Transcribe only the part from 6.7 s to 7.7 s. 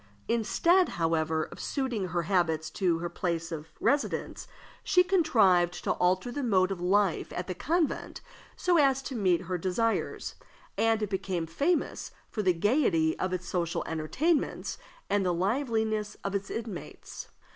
of life at the